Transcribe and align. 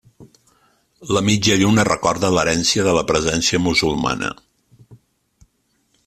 La 1.15 1.21
mitja 1.25 1.57
lluna 1.63 1.83
recorda 1.89 2.31
l'herència 2.35 2.85
de 2.87 2.95
la 3.01 3.05
presència 3.11 3.61
musulmana. 3.69 4.35